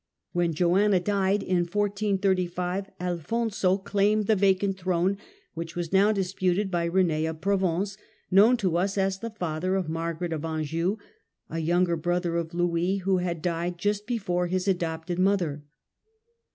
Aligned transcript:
When 0.31 0.55
Joanna 0.55 0.99
died 0.99 1.43
in 1.43 1.57
1435, 1.59 2.89
Alfonso 2.99 3.77
claimed 3.77 4.25
the 4.25 4.35
vacant 4.35 4.79
throne, 4.79 5.17
which 5.53 5.75
was 5.75 5.93
now 5.93 6.11
dis 6.11 6.33
puted 6.33 6.71
by 6.71 6.85
Rene 6.85 7.27
of 7.27 7.39
Provence, 7.39 7.97
known 8.31 8.57
to 8.57 8.77
us 8.77 8.97
as 8.97 9.19
the 9.19 9.29
father 9.29 9.75
of 9.75 9.89
Margaret 9.89 10.33
of 10.33 10.43
Anjou, 10.43 10.97
a 11.51 11.59
younger 11.59 11.95
brother 11.97 12.35
of 12.37 12.51
Louis 12.55 12.97
who 12.97 13.17
had 13.17 13.43
died 13.43 13.77
just 13.77 14.07
before 14.07 14.47
his 14.47 14.67
adopted 14.67 15.19
mother. 15.19 15.63